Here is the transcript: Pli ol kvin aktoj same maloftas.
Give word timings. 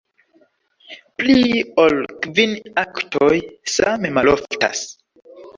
Pli 1.19 1.43
ol 1.83 1.95
kvin 2.25 2.57
aktoj 2.87 3.33
same 3.77 4.13
maloftas. 4.21 4.83